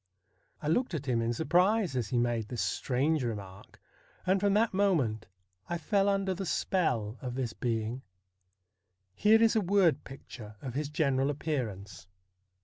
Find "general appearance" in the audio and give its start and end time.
10.89-12.07